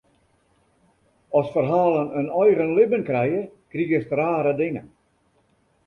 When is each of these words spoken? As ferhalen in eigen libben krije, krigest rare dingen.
As 1.41 1.51
ferhalen 1.57 2.07
in 2.21 2.33
eigen 2.45 2.73
libben 2.79 3.07
krije, 3.11 3.41
krigest 3.71 4.09
rare 4.21 4.53
dingen. 4.65 4.93